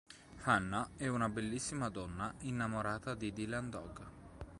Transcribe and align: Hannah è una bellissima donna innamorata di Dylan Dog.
Hannah 0.45 0.89
è 0.97 1.05
una 1.05 1.29
bellissima 1.29 1.89
donna 1.89 2.33
innamorata 2.39 3.13
di 3.13 3.31
Dylan 3.31 3.69
Dog. 3.69 4.01